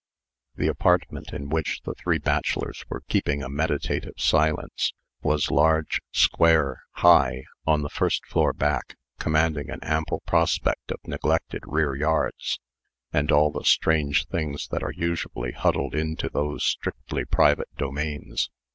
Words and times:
The 0.55 0.65
apartment 0.67 1.31
in 1.31 1.49
which 1.49 1.81
the 1.83 1.93
three 1.93 2.17
bachelors 2.17 2.83
were 2.89 3.03
keeping 3.07 3.43
a 3.43 3.49
meditative 3.49 4.15
silence, 4.17 4.93
was 5.21 5.51
large, 5.51 6.01
square, 6.11 6.81
high, 6.93 7.43
on 7.67 7.83
the 7.83 7.89
first 7.91 8.25
floor 8.25 8.51
back, 8.51 8.95
commanding 9.19 9.69
an 9.69 9.77
ample 9.83 10.21
prospect 10.25 10.89
of 10.91 10.97
neglected 11.07 11.61
rear 11.67 11.93
yards, 11.95 12.59
and 13.13 13.31
all 13.31 13.51
the 13.51 13.63
strange 13.63 14.25
things 14.25 14.67
that 14.69 14.81
are 14.81 14.91
usually 14.93 15.51
huddled 15.51 15.93
into 15.93 16.29
those 16.29 16.63
strictly 16.63 17.23
private 17.23 17.69
domains. 17.77 18.49